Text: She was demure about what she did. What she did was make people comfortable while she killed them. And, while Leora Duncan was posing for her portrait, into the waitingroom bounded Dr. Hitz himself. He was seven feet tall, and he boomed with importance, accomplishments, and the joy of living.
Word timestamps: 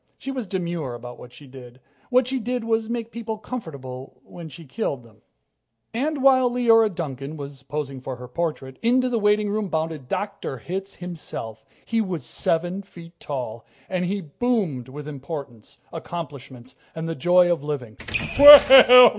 She 0.17 0.31
was 0.31 0.47
demure 0.47 0.95
about 0.95 1.19
what 1.19 1.31
she 1.31 1.45
did. 1.45 1.79
What 2.09 2.25
she 2.25 2.39
did 2.39 2.63
was 2.63 2.89
make 2.89 3.11
people 3.11 3.37
comfortable 3.37 4.19
while 4.23 4.47
she 4.47 4.65
killed 4.65 5.03
them. 5.03 5.17
And, 5.93 6.23
while 6.23 6.49
Leora 6.49 6.89
Duncan 6.95 7.37
was 7.37 7.61
posing 7.61 8.01
for 8.01 8.15
her 8.15 8.27
portrait, 8.27 8.79
into 8.81 9.09
the 9.09 9.19
waitingroom 9.19 9.69
bounded 9.69 10.07
Dr. 10.07 10.57
Hitz 10.57 10.95
himself. 10.95 11.63
He 11.85 12.01
was 12.01 12.25
seven 12.25 12.81
feet 12.81 13.19
tall, 13.19 13.63
and 13.87 14.03
he 14.05 14.21
boomed 14.21 14.89
with 14.89 15.07
importance, 15.07 15.77
accomplishments, 15.93 16.75
and 16.95 17.07
the 17.07 17.13
joy 17.13 17.51
of 17.51 17.63
living. 17.63 17.97